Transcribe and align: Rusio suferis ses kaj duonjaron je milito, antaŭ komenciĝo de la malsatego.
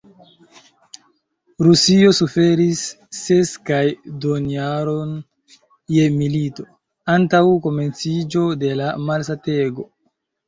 Rusio 1.65 2.13
suferis 2.19 2.79
ses 3.17 3.51
kaj 3.69 3.81
duonjaron 4.23 5.11
je 5.97 6.07
milito, 6.15 6.65
antaŭ 7.17 7.43
komenciĝo 7.67 8.43
de 8.65 8.73
la 8.81 8.89
malsatego. 9.11 9.87